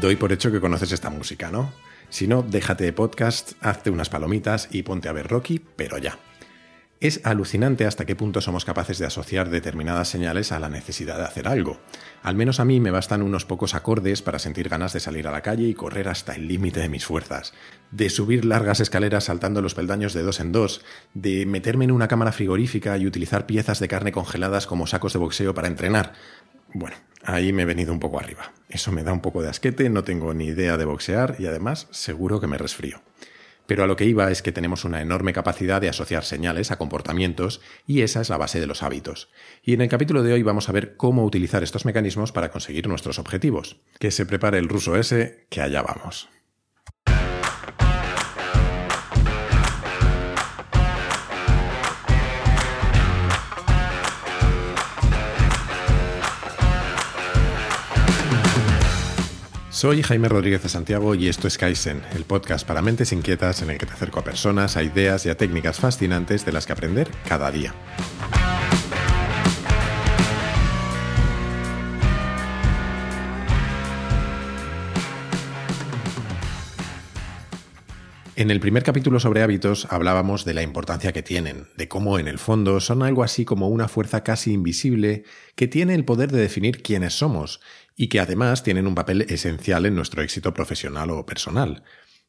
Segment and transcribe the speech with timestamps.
[0.00, 1.72] Doy por hecho que conoces esta música, ¿no?
[2.08, 6.20] Si no, déjate de podcast, hazte unas palomitas y ponte a ver Rocky, pero ya.
[7.00, 11.24] Es alucinante hasta qué punto somos capaces de asociar determinadas señales a la necesidad de
[11.24, 11.80] hacer algo.
[12.22, 15.32] Al menos a mí me bastan unos pocos acordes para sentir ganas de salir a
[15.32, 17.52] la calle y correr hasta el límite de mis fuerzas,
[17.90, 22.08] de subir largas escaleras saltando los peldaños de dos en dos, de meterme en una
[22.08, 26.14] cámara frigorífica y utilizar piezas de carne congeladas como sacos de boxeo para entrenar.
[26.72, 28.52] Bueno, ahí me he venido un poco arriba.
[28.68, 31.88] Eso me da un poco de asquete, no tengo ni idea de boxear y además
[31.90, 33.00] seguro que me resfrío.
[33.66, 36.78] Pero a lo que iba es que tenemos una enorme capacidad de asociar señales a
[36.78, 39.28] comportamientos y esa es la base de los hábitos.
[39.62, 42.88] Y en el capítulo de hoy vamos a ver cómo utilizar estos mecanismos para conseguir
[42.88, 43.76] nuestros objetivos.
[43.98, 46.30] Que se prepare el ruso ese, que allá vamos.
[59.78, 63.70] Soy Jaime Rodríguez de Santiago y esto es Kaizen, el podcast para mentes inquietas en
[63.70, 66.72] el que te acerco a personas, a ideas y a técnicas fascinantes de las que
[66.72, 67.72] aprender cada día.
[78.38, 82.28] En el primer capítulo sobre hábitos hablábamos de la importancia que tienen, de cómo en
[82.28, 85.24] el fondo son algo así como una fuerza casi invisible
[85.56, 87.60] que tiene el poder de definir quiénes somos
[87.96, 91.82] y que además tienen un papel esencial en nuestro éxito profesional o personal.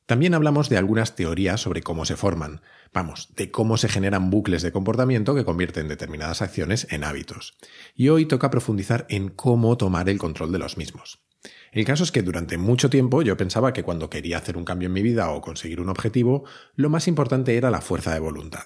[0.08, 4.64] También hablamos de algunas teorías sobre cómo se forman, vamos, de cómo se generan bucles
[4.64, 7.56] de comportamiento que convierten determinadas acciones en hábitos.
[7.94, 11.29] Y hoy toca profundizar en cómo tomar el control de los mismos.
[11.72, 14.88] El caso es que durante mucho tiempo yo pensaba que cuando quería hacer un cambio
[14.88, 16.44] en mi vida o conseguir un objetivo,
[16.76, 18.64] lo más importante era la fuerza de voluntad.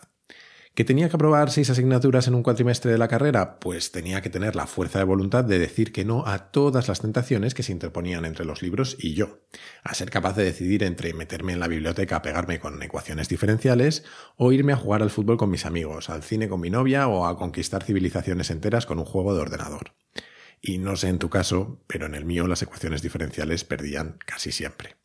[0.76, 3.60] ¿Que tenía que aprobar seis asignaturas en un cuatrimestre de la carrera?
[3.60, 7.00] Pues tenía que tener la fuerza de voluntad de decir que no a todas las
[7.00, 9.42] tentaciones que se interponían entre los libros y yo,
[9.84, 14.04] a ser capaz de decidir entre meterme en la biblioteca a pegarme con ecuaciones diferenciales
[14.36, 17.28] o irme a jugar al fútbol con mis amigos, al cine con mi novia o
[17.28, 19.94] a conquistar civilizaciones enteras con un juego de ordenador.
[20.64, 24.52] Y no sé en tu caso, pero en el mío las ecuaciones diferenciales perdían casi
[24.52, 24.96] siempre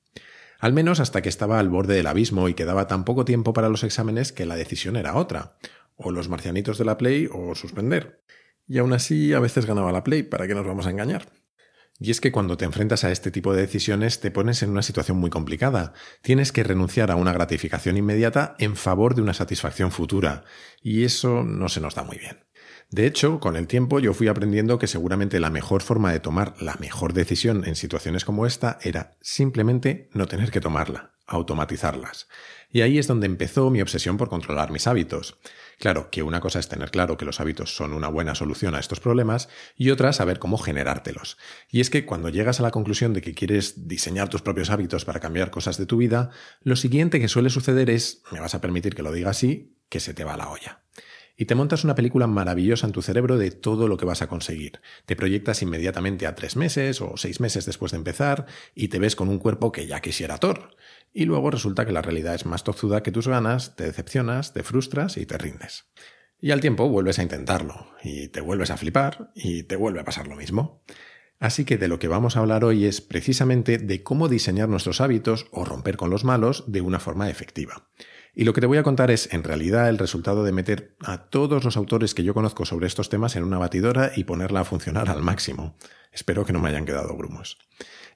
[0.58, 3.68] al menos hasta que estaba al borde del abismo y quedaba tan poco tiempo para
[3.68, 5.56] los exámenes que la decisión era otra,
[5.96, 8.22] o los marcianitos de la Play o suspender.
[8.66, 11.32] Y aún así a veces ganaba la Play, ¿para qué nos vamos a engañar?
[12.00, 14.82] Y es que cuando te enfrentas a este tipo de decisiones te pones en una
[14.82, 15.94] situación muy complicada.
[16.22, 20.44] Tienes que renunciar a una gratificación inmediata en favor de una satisfacción futura,
[20.80, 22.47] y eso no se nos da muy bien.
[22.90, 26.54] De hecho, con el tiempo yo fui aprendiendo que seguramente la mejor forma de tomar
[26.58, 32.28] la mejor decisión en situaciones como esta era simplemente no tener que tomarla, automatizarlas.
[32.70, 35.38] Y ahí es donde empezó mi obsesión por controlar mis hábitos.
[35.78, 38.80] Claro, que una cosa es tener claro que los hábitos son una buena solución a
[38.80, 41.36] estos problemas y otra saber cómo generártelos.
[41.70, 45.04] Y es que cuando llegas a la conclusión de que quieres diseñar tus propios hábitos
[45.04, 46.30] para cambiar cosas de tu vida,
[46.62, 50.00] lo siguiente que suele suceder es, me vas a permitir que lo diga así, que
[50.00, 50.87] se te va la olla
[51.40, 54.26] y te montas una película maravillosa en tu cerebro de todo lo que vas a
[54.26, 54.80] conseguir.
[55.06, 59.14] Te proyectas inmediatamente a tres meses o seis meses después de empezar y te ves
[59.14, 60.76] con un cuerpo que ya quisiera Thor.
[61.14, 64.64] Y luego resulta que la realidad es más tozuda que tus ganas, te decepcionas, te
[64.64, 65.84] frustras y te rindes.
[66.40, 70.04] Y al tiempo vuelves a intentarlo, y te vuelves a flipar, y te vuelve a
[70.04, 70.82] pasar lo mismo.
[71.38, 75.00] Así que de lo que vamos a hablar hoy es precisamente de cómo diseñar nuestros
[75.00, 77.88] hábitos o romper con los malos de una forma efectiva.
[78.38, 81.24] Y lo que te voy a contar es, en realidad, el resultado de meter a
[81.24, 84.64] todos los autores que yo conozco sobre estos temas en una batidora y ponerla a
[84.64, 85.74] funcionar al máximo.
[86.12, 87.58] Espero que no me hayan quedado grumos.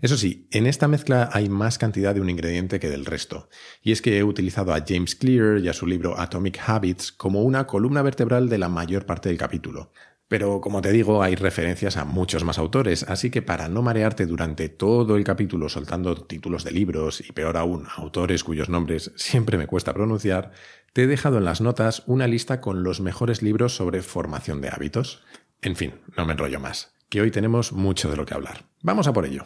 [0.00, 3.48] Eso sí, en esta mezcla hay más cantidad de un ingrediente que del resto,
[3.82, 7.42] y es que he utilizado a James Clear y a su libro Atomic Habits como
[7.42, 9.90] una columna vertebral de la mayor parte del capítulo,
[10.32, 14.24] pero como te digo, hay referencias a muchos más autores, así que para no marearte
[14.24, 19.58] durante todo el capítulo soltando títulos de libros y peor aún, autores cuyos nombres siempre
[19.58, 20.52] me cuesta pronunciar,
[20.94, 24.70] te he dejado en las notas una lista con los mejores libros sobre formación de
[24.70, 25.22] hábitos.
[25.60, 28.64] En fin, no me enrollo más, que hoy tenemos mucho de lo que hablar.
[28.80, 29.44] Vamos a por ello.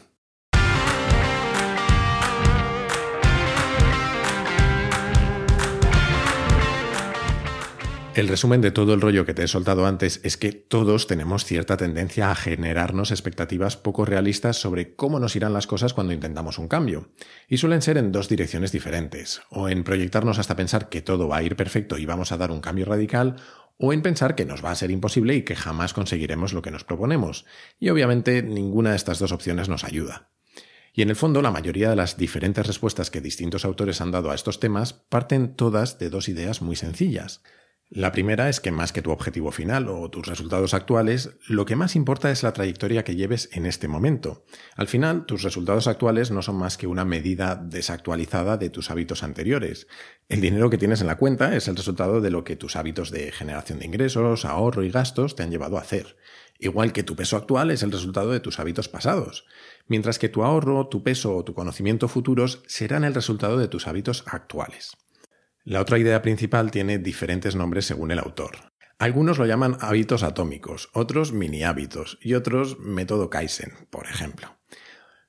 [8.17, 11.45] El resumen de todo el rollo que te he soltado antes es que todos tenemos
[11.45, 16.59] cierta tendencia a generarnos expectativas poco realistas sobre cómo nos irán las cosas cuando intentamos
[16.59, 17.11] un cambio.
[17.47, 21.37] Y suelen ser en dos direcciones diferentes, o en proyectarnos hasta pensar que todo va
[21.37, 23.37] a ir perfecto y vamos a dar un cambio radical,
[23.77, 26.71] o en pensar que nos va a ser imposible y que jamás conseguiremos lo que
[26.71, 27.45] nos proponemos.
[27.79, 30.31] Y obviamente ninguna de estas dos opciones nos ayuda.
[30.95, 34.31] Y en el fondo, la mayoría de las diferentes respuestas que distintos autores han dado
[34.31, 37.43] a estos temas parten todas de dos ideas muy sencillas.
[37.89, 41.77] La primera es que más que tu objetivo final o tus resultados actuales, lo que
[41.77, 44.45] más importa es la trayectoria que lleves en este momento.
[44.75, 49.23] Al final, tus resultados actuales no son más que una medida desactualizada de tus hábitos
[49.23, 49.87] anteriores.
[50.29, 53.13] El dinero que tienes en la cuenta es el resultado de lo que tus hábitos
[53.13, 56.17] de generación de ingresos, ahorro y gastos te han llevado a hacer.
[56.59, 59.47] Igual que tu peso actual es el resultado de tus hábitos pasados,
[59.87, 63.87] mientras que tu ahorro, tu peso o tu conocimiento futuros serán el resultado de tus
[63.87, 64.97] hábitos actuales.
[65.69, 68.73] La otra idea principal tiene diferentes nombres según el autor.
[69.01, 74.61] Algunos lo llaman hábitos atómicos, otros mini hábitos y otros método Kaizen, por ejemplo.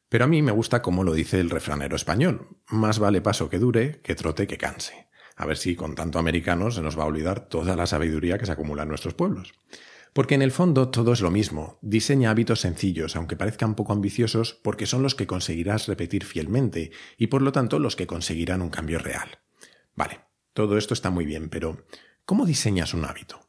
[0.09, 3.57] Pero a mí me gusta como lo dice el refranero español, más vale paso que
[3.57, 5.07] dure que trote que canse.
[5.35, 8.45] A ver si con tanto americano se nos va a olvidar toda la sabiduría que
[8.45, 9.55] se acumula en nuestros pueblos.
[10.13, 11.79] Porque en el fondo todo es lo mismo.
[11.81, 17.25] Diseña hábitos sencillos, aunque parezcan poco ambiciosos, porque son los que conseguirás repetir fielmente y
[17.25, 19.39] por lo tanto los que conseguirán un cambio real.
[19.95, 20.26] Vale,
[20.57, 21.85] todo esto está muy bien, pero
[22.25, 23.39] ¿cómo diseñas un hábito?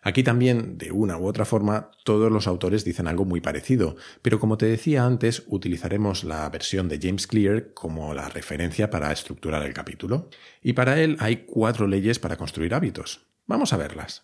[0.00, 4.40] Aquí también, de una u otra forma, todos los autores dicen algo muy parecido, pero
[4.40, 9.62] como te decía antes, utilizaremos la versión de James Clear como la referencia para estructurar
[9.62, 10.30] el capítulo.
[10.62, 13.26] Y para él hay cuatro leyes para construir hábitos.
[13.44, 14.22] Vamos a verlas.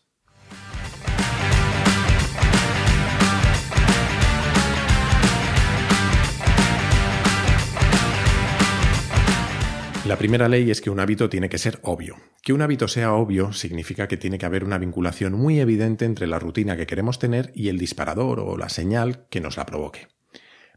[10.10, 12.16] La primera ley es que un hábito tiene que ser obvio.
[12.42, 16.26] Que un hábito sea obvio significa que tiene que haber una vinculación muy evidente entre
[16.26, 20.08] la rutina que queremos tener y el disparador o la señal que nos la provoque.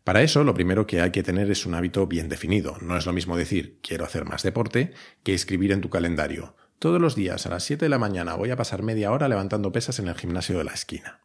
[0.03, 2.77] Para eso, lo primero que hay que tener es un hábito bien definido.
[2.79, 4.93] No es lo mismo decir quiero hacer más deporte
[5.23, 6.55] que escribir en tu calendario.
[6.77, 9.71] Todos los días a las 7 de la mañana voy a pasar media hora levantando
[9.71, 11.21] pesas en el gimnasio de la esquina.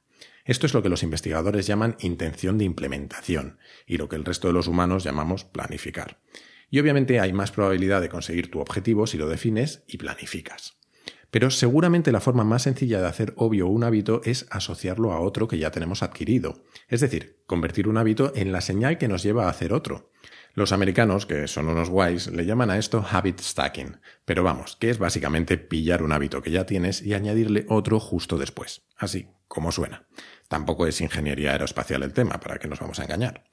[0.47, 4.49] Esto es lo que los investigadores llaman intención de implementación y lo que el resto
[4.49, 6.21] de los humanos llamamos planificar.
[6.71, 10.79] Y obviamente hay más probabilidad de conseguir tu objetivo si lo defines y planificas.
[11.31, 15.47] Pero seguramente la forma más sencilla de hacer obvio un hábito es asociarlo a otro
[15.47, 16.65] que ya tenemos adquirido.
[16.89, 20.11] Es decir, convertir un hábito en la señal que nos lleva a hacer otro.
[20.55, 23.99] Los americanos, que son unos guays, le llaman a esto habit stacking.
[24.25, 28.39] Pero vamos, que es básicamente pillar un hábito que ya tienes y añadirle otro justo
[28.39, 28.83] después.
[28.97, 30.09] Así, como suena.
[30.49, 33.45] Tampoco es ingeniería aeroespacial el tema, para que nos vamos a engañar.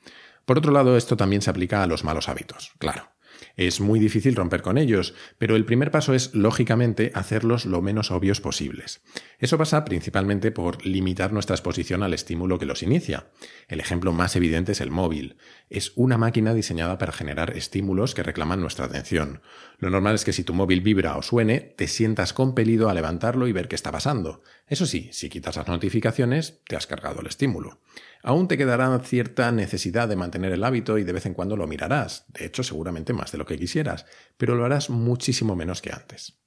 [0.46, 3.16] Por otro lado, esto también se aplica a los malos hábitos, claro.
[3.56, 8.12] Es muy difícil romper con ellos, pero el primer paso es, lógicamente, hacerlos lo menos
[8.12, 9.02] obvios posibles.
[9.40, 13.28] Eso pasa principalmente por limitar nuestra exposición al estímulo que los inicia.
[13.68, 15.38] El ejemplo más evidente es el móvil.
[15.70, 19.42] Es una máquina diseñada para generar estímulos que reclaman nuestra atención.
[19.78, 23.48] Lo normal es que si tu móvil vibra o suene, te sientas compelido a levantarlo
[23.48, 24.42] y ver qué está pasando.
[24.68, 27.80] Eso sí, si quitas las notificaciones, te has cargado el estímulo.
[28.28, 31.68] Aún te quedará cierta necesidad de mantener el hábito y de vez en cuando lo
[31.68, 35.92] mirarás, de hecho seguramente más de lo que quisieras, pero lo harás muchísimo menos que
[35.92, 36.40] antes.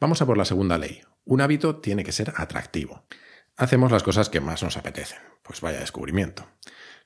[0.00, 1.00] Vamos a por la segunda ley.
[1.24, 3.06] Un hábito tiene que ser atractivo.
[3.56, 5.18] Hacemos las cosas que más nos apetecen.
[5.44, 6.48] Pues vaya descubrimiento.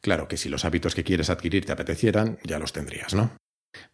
[0.00, 3.32] Claro que si los hábitos que quieres adquirir te apetecieran, ya los tendrías, ¿no?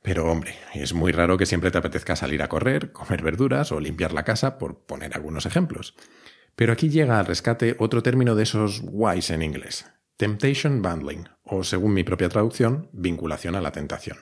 [0.03, 3.81] Pero hombre, es muy raro que siempre te apetezca salir a correr, comer verduras o
[3.81, 5.97] limpiar la casa, por poner algunos ejemplos.
[6.59, 11.63] Pero aquí llega al rescate otro término de esos guays en inglés, temptation bundling, o
[11.63, 14.19] según mi propia traducción, vinculación a la tentación.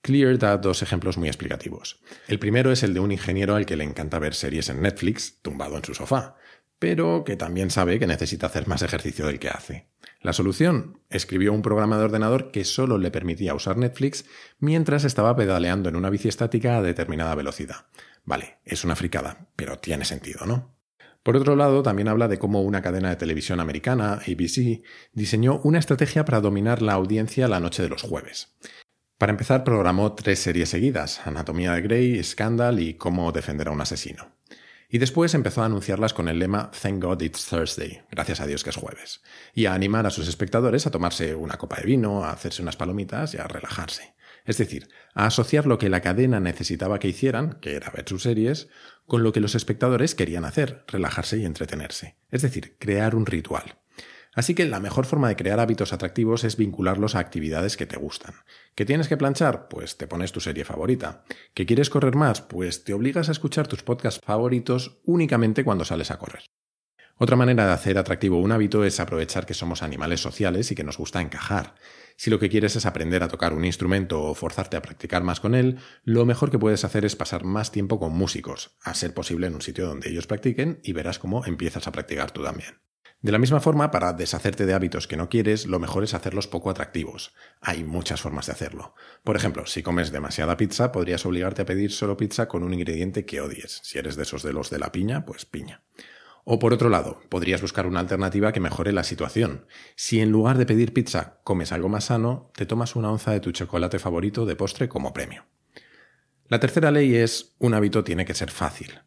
[0.00, 2.00] Clear da dos ejemplos muy explicativos.
[2.28, 5.42] El primero es el de un ingeniero al que le encanta ver series en Netflix,
[5.42, 6.36] tumbado en su sofá,
[6.78, 9.88] pero que también sabe que necesita hacer más ejercicio del que hace.
[10.20, 14.26] La solución, escribió un programa de ordenador que solo le permitía usar Netflix
[14.60, 17.86] mientras estaba pedaleando en una bici estática a determinada velocidad.
[18.22, 20.73] Vale, es una fricada, pero tiene sentido, ¿no?
[21.24, 24.82] Por otro lado, también habla de cómo una cadena de televisión americana, ABC,
[25.14, 28.54] diseñó una estrategia para dominar la audiencia la noche de los jueves.
[29.16, 33.80] Para empezar, programó tres series seguidas, Anatomía de Grey, Scandal y Cómo defender a un
[33.80, 34.33] asesino.
[34.94, 38.62] Y después empezó a anunciarlas con el lema Thank God it's Thursday, gracias a Dios
[38.62, 39.22] que es jueves,
[39.52, 42.76] y a animar a sus espectadores a tomarse una copa de vino, a hacerse unas
[42.76, 44.14] palomitas y a relajarse.
[44.44, 48.22] Es decir, a asociar lo que la cadena necesitaba que hicieran, que era ver sus
[48.22, 48.68] series,
[49.04, 52.14] con lo que los espectadores querían hacer, relajarse y entretenerse.
[52.30, 53.80] Es decir, crear un ritual.
[54.34, 57.96] Así que la mejor forma de crear hábitos atractivos es vincularlos a actividades que te
[57.96, 58.34] gustan.
[58.74, 59.68] ¿Que tienes que planchar?
[59.68, 61.24] Pues te pones tu serie favorita.
[61.54, 62.40] ¿Que quieres correr más?
[62.40, 66.42] Pues te obligas a escuchar tus podcasts favoritos únicamente cuando sales a correr.
[67.16, 70.82] Otra manera de hacer atractivo un hábito es aprovechar que somos animales sociales y que
[70.82, 71.76] nos gusta encajar.
[72.16, 75.38] Si lo que quieres es aprender a tocar un instrumento o forzarte a practicar más
[75.38, 79.14] con él, lo mejor que puedes hacer es pasar más tiempo con músicos, a ser
[79.14, 82.74] posible en un sitio donde ellos practiquen y verás cómo empiezas a practicar tú también.
[83.24, 86.46] De la misma forma, para deshacerte de hábitos que no quieres, lo mejor es hacerlos
[86.46, 87.32] poco atractivos.
[87.62, 88.94] Hay muchas formas de hacerlo.
[89.22, 93.24] Por ejemplo, si comes demasiada pizza, podrías obligarte a pedir solo pizza con un ingrediente
[93.24, 93.80] que odies.
[93.82, 95.84] Si eres de esos de los de la piña, pues piña.
[96.44, 99.68] O por otro lado, podrías buscar una alternativa que mejore la situación.
[99.96, 103.40] Si en lugar de pedir pizza comes algo más sano, te tomas una onza de
[103.40, 105.46] tu chocolate favorito de postre como premio.
[106.48, 109.00] La tercera ley es un hábito tiene que ser fácil.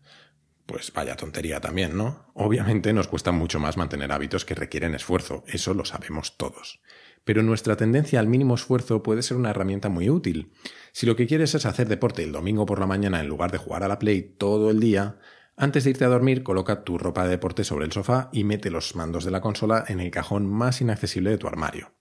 [0.67, 2.29] Pues vaya tontería también, ¿no?
[2.33, 6.81] Obviamente nos cuesta mucho más mantener hábitos que requieren esfuerzo, eso lo sabemos todos.
[7.23, 10.51] Pero nuestra tendencia al mínimo esfuerzo puede ser una herramienta muy útil.
[10.91, 13.59] Si lo que quieres es hacer deporte el domingo por la mañana en lugar de
[13.59, 15.19] jugar a la Play todo el día,
[15.55, 18.69] antes de irte a dormir coloca tu ropa de deporte sobre el sofá y mete
[18.69, 21.93] los mandos de la consola en el cajón más inaccesible de tu armario.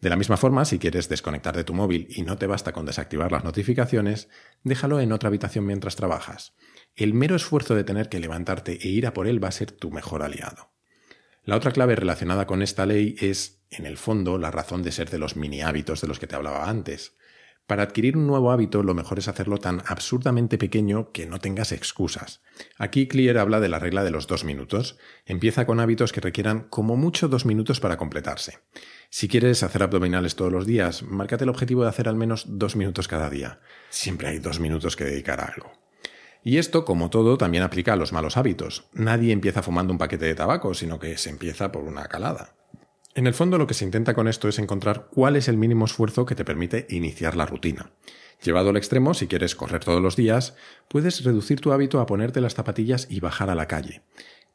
[0.00, 2.86] De la misma forma, si quieres desconectar de tu móvil y no te basta con
[2.86, 4.28] desactivar las notificaciones,
[4.64, 6.54] déjalo en otra habitación mientras trabajas
[6.96, 9.72] el mero esfuerzo de tener que levantarte e ir a por él va a ser
[9.72, 10.70] tu mejor aliado.
[11.44, 15.10] La otra clave relacionada con esta ley es, en el fondo, la razón de ser
[15.10, 17.16] de los mini hábitos de los que te hablaba antes.
[17.66, 21.70] Para adquirir un nuevo hábito lo mejor es hacerlo tan absurdamente pequeño que no tengas
[21.70, 22.42] excusas.
[22.76, 24.98] Aquí Clear habla de la regla de los dos minutos.
[25.24, 28.58] Empieza con hábitos que requieran como mucho dos minutos para completarse.
[29.08, 32.74] Si quieres hacer abdominales todos los días, márcate el objetivo de hacer al menos dos
[32.74, 33.60] minutos cada día.
[33.88, 35.79] Siempre hay dos minutos que dedicar a algo.
[36.42, 38.84] Y esto, como todo, también aplica a los malos hábitos.
[38.94, 42.54] Nadie empieza fumando un paquete de tabaco, sino que se empieza por una calada.
[43.14, 45.84] En el fondo lo que se intenta con esto es encontrar cuál es el mínimo
[45.84, 47.90] esfuerzo que te permite iniciar la rutina.
[48.42, 50.54] Llevado al extremo, si quieres correr todos los días,
[50.88, 54.02] puedes reducir tu hábito a ponerte las zapatillas y bajar a la calle.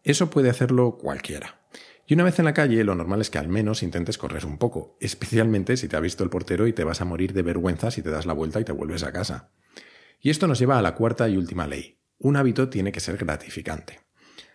[0.04, 1.62] Eso puede hacerlo cualquiera.
[2.08, 4.58] Y una vez en la calle, lo normal es que al menos intentes correr un
[4.58, 7.92] poco, especialmente si te ha visto el portero y te vas a morir de vergüenza
[7.92, 9.52] si te das la vuelta y te vuelves a casa.
[10.26, 12.00] Y esto nos lleva a la cuarta y última ley.
[12.18, 14.00] Un hábito tiene que ser gratificante.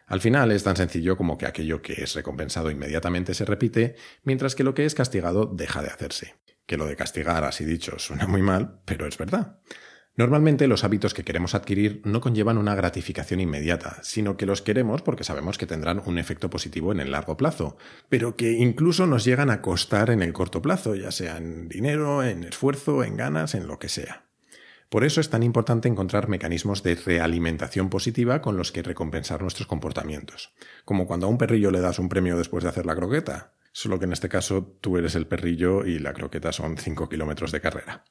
[0.09, 4.57] Al final es tan sencillo como que aquello que es recompensado inmediatamente se repite, mientras
[4.57, 6.35] que lo que es castigado deja de hacerse.
[6.67, 9.61] Que lo de castigar, así dicho, suena muy mal, pero es verdad.
[10.17, 15.03] Normalmente los hábitos que queremos adquirir no conllevan una gratificación inmediata, sino que los queremos
[15.03, 17.77] porque sabemos que tendrán un efecto positivo en el largo plazo,
[18.09, 22.25] pero que incluso nos llegan a costar en el corto plazo, ya sea en dinero,
[22.25, 24.30] en esfuerzo, en ganas, en lo que sea.
[24.91, 29.69] Por eso es tan importante encontrar mecanismos de realimentación positiva con los que recompensar nuestros
[29.69, 30.53] comportamientos,
[30.85, 34.01] como cuando a un perrillo le das un premio después de hacer la croqueta, solo
[34.01, 37.61] que en este caso tú eres el perrillo y la croqueta son 5 kilómetros de
[37.61, 38.05] carrera.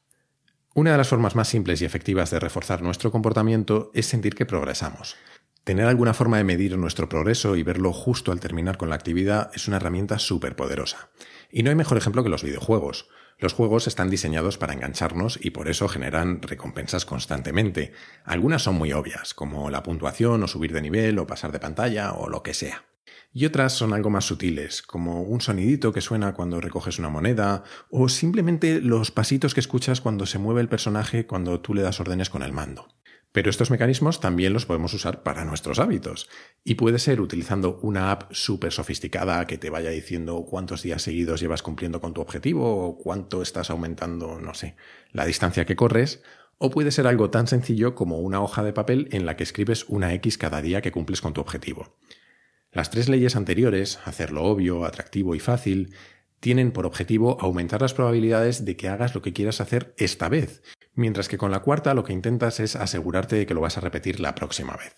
[0.74, 4.45] Una de las formas más simples y efectivas de reforzar nuestro comportamiento es sentir que
[4.45, 5.17] progresamos.
[5.65, 9.51] Tener alguna forma de medir nuestro progreso y verlo justo al terminar con la actividad
[9.53, 11.09] es una herramienta súper poderosa.
[11.51, 13.09] Y no hay mejor ejemplo que los videojuegos.
[13.39, 17.93] Los juegos están diseñados para engancharnos y por eso generan recompensas constantemente.
[18.25, 22.12] Algunas son muy obvias, como la puntuación o subir de nivel o pasar de pantalla
[22.12, 22.84] o lo que sea.
[23.31, 27.63] Y otras son algo más sutiles, como un sonidito que suena cuando recoges una moneda,
[27.89, 32.01] o simplemente los pasitos que escuchas cuando se mueve el personaje cuando tú le das
[32.01, 32.88] órdenes con el mando.
[33.31, 36.27] Pero estos mecanismos también los podemos usar para nuestros hábitos.
[36.63, 41.39] Y puede ser utilizando una app súper sofisticada que te vaya diciendo cuántos días seguidos
[41.39, 44.75] llevas cumpliendo con tu objetivo o cuánto estás aumentando, no sé,
[45.12, 46.24] la distancia que corres.
[46.57, 49.86] O puede ser algo tan sencillo como una hoja de papel en la que escribes
[49.88, 51.98] una X cada día que cumples con tu objetivo.
[52.71, 55.95] Las tres leyes anteriores, hacerlo obvio, atractivo y fácil,
[56.39, 60.62] tienen por objetivo aumentar las probabilidades de que hagas lo que quieras hacer esta vez,
[61.00, 63.82] mientras que con la cuarta lo que intentas es asegurarte de que lo vas a
[63.82, 64.96] repetir la próxima vez.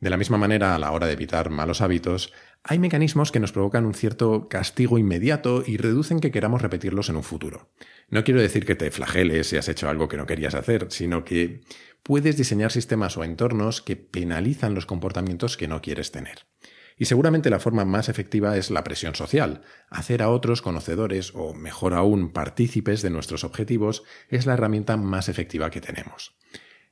[0.00, 2.32] De la misma manera, a la hora de evitar malos hábitos,
[2.64, 7.16] hay mecanismos que nos provocan un cierto castigo inmediato y reducen que queramos repetirlos en
[7.16, 7.70] un futuro.
[8.08, 11.22] No quiero decir que te flageles si has hecho algo que no querías hacer, sino
[11.22, 11.60] que
[12.02, 16.46] puedes diseñar sistemas o entornos que penalizan los comportamientos que no quieres tener.
[17.00, 19.62] Y seguramente la forma más efectiva es la presión social.
[19.88, 25.30] Hacer a otros conocedores o, mejor aún, partícipes de nuestros objetivos es la herramienta más
[25.30, 26.36] efectiva que tenemos.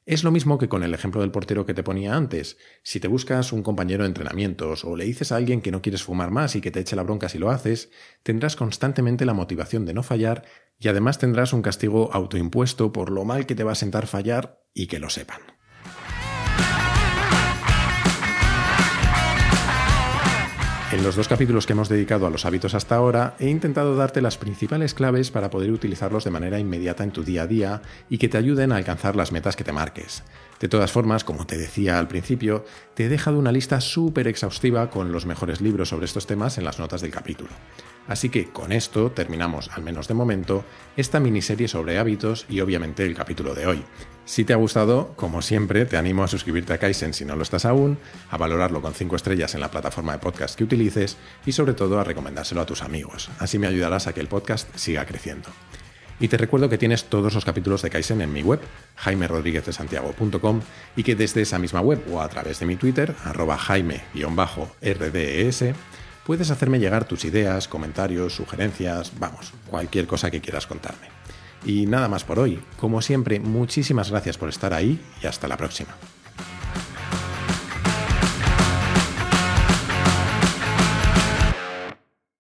[0.06, 2.56] Es lo mismo que con el ejemplo del portero que te ponía antes.
[2.82, 6.04] Si te buscas un compañero de entrenamientos o le dices a alguien que no quieres
[6.04, 7.90] fumar más y que te eche la bronca si lo haces,
[8.22, 10.46] tendrás constantemente la motivación de no fallar
[10.78, 14.64] y además tendrás un castigo autoimpuesto por lo mal que te va a sentar fallar
[14.72, 15.57] y que lo sepan.
[20.90, 24.22] En los dos capítulos que hemos dedicado a los hábitos hasta ahora, he intentado darte
[24.22, 28.16] las principales claves para poder utilizarlos de manera inmediata en tu día a día y
[28.16, 30.22] que te ayuden a alcanzar las metas que te marques.
[30.60, 32.64] De todas formas, como te decía al principio,
[32.94, 36.64] te he dejado una lista súper exhaustiva con los mejores libros sobre estos temas en
[36.64, 37.50] las notas del capítulo.
[38.08, 40.64] Así que con esto terminamos, al menos de momento,
[40.96, 43.84] esta miniserie sobre hábitos y obviamente el capítulo de hoy.
[44.24, 47.42] Si te ha gustado, como siempre, te animo a suscribirte a Kaizen si no lo
[47.42, 47.98] estás aún,
[48.30, 52.00] a valorarlo con 5 estrellas en la plataforma de podcast que utilices y sobre todo
[52.00, 53.30] a recomendárselo a tus amigos.
[53.38, 55.48] Así me ayudarás a que el podcast siga creciendo.
[56.20, 58.60] Y te recuerdo que tienes todos los capítulos de Kaizen en mi web,
[58.96, 60.60] jaimerodríguezdesantiago.com,
[60.96, 65.64] y que desde esa misma web o a través de mi Twitter, arroba jaime-rdes,
[66.28, 71.08] puedes hacerme llegar tus ideas, comentarios, sugerencias, vamos, cualquier cosa que quieras contarme.
[71.64, 72.62] Y nada más por hoy.
[72.78, 75.96] Como siempre, muchísimas gracias por estar ahí y hasta la próxima.